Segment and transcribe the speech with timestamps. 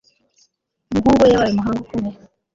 [0.91, 2.17] Umuhungu we yabaye umuhanga ukomeye